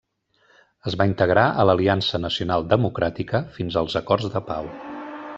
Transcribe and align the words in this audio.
Es 0.91 0.93
va 1.01 1.05
integrar 1.09 1.43
a 1.63 1.65
l'Aliança 1.69 2.19
Nacional 2.23 2.65
Democràtica 2.71 3.43
fins 3.59 3.77
als 3.83 3.99
acords 4.03 4.27
de 4.37 4.43
pau. 4.49 4.71